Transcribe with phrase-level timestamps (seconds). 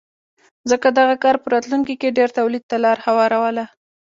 [0.69, 3.65] ځکه دغه کار په راتلونکې کې ډېر تولید ته لار هواروله